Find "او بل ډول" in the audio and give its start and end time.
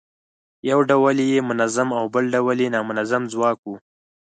1.99-2.57